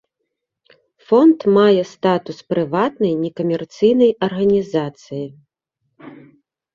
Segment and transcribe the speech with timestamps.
[1.09, 5.21] Фонд мае статус прыватнай некамерцыйнай арганізацыі.